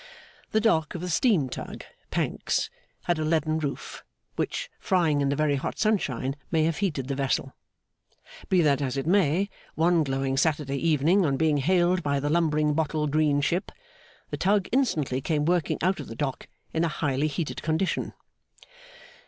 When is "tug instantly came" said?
14.37-15.45